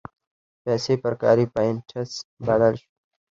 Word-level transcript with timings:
پیسې 0.63 0.93
پر 1.03 1.13
کاري 1.21 1.45
پاینټس 1.53 2.11
بدل 2.45 2.73
شول. 2.81 2.89